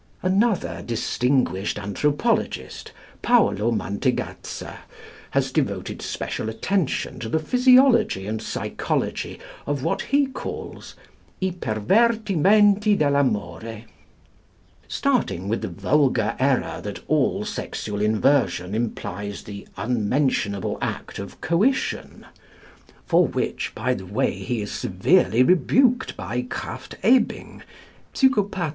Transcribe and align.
"Another 0.23 0.81
distinguished 0.83 1.77
anthropologist, 1.77 2.91
Paolo 3.21 3.69
Mantegazza, 3.69 4.79
has 5.29 5.51
devoted 5.51 6.01
special 6.01 6.49
attention 6.49 7.19
to 7.19 7.29
the 7.29 7.37
physiology 7.37 8.25
and 8.25 8.41
psychology 8.41 9.39
of 9.67 9.83
what 9.83 10.01
he 10.09 10.25
calls 10.25 10.95
"I 11.39 11.51
pervertimenti 11.51 12.97
dell'amore." 12.97 13.83
Starting 14.87 15.47
with 15.47 15.61
the 15.61 15.67
vulgar 15.67 16.35
error 16.39 16.81
that 16.81 17.07
all 17.07 17.45
sexual 17.45 18.01
inversion 18.01 18.73
implies 18.73 19.43
the 19.43 19.67
unmentionable 19.77 20.79
act 20.81 21.19
of 21.19 21.39
coition 21.41 22.25
(for 23.05 23.27
which, 23.27 23.71
by 23.75 23.93
the 23.93 24.07
way, 24.07 24.33
he 24.39 24.63
is 24.63 24.71
severely 24.71 25.43
rebuked 25.43 26.17
by 26.17 26.41
Krafft 26.41 26.95
Ebing, 27.03 27.61
Psy. 28.13 28.25